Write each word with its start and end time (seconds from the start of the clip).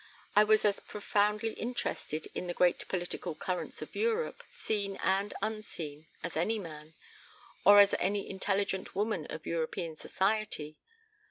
I 0.35 0.43
was 0.43 0.65
as 0.65 0.79
profoundly 0.79 1.53
interested 1.53 2.25
in 2.33 2.47
the 2.47 2.55
great 2.55 2.87
political 2.87 3.35
currents 3.35 3.83
of 3.83 3.95
Europe, 3.95 4.41
seen 4.51 4.95
and 5.03 5.31
unseen, 5.43 6.07
as 6.23 6.35
any 6.35 6.57
man 6.57 6.95
or 7.65 7.79
as 7.79 7.93
any 7.99 8.27
intelligent 8.27 8.95
woman 8.95 9.27
of 9.27 9.45
European 9.45 9.95
society. 9.95 10.79